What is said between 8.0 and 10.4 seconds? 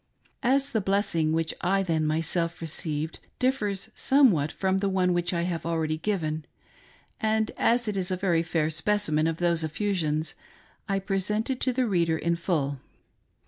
a very fair speci men of those effusions,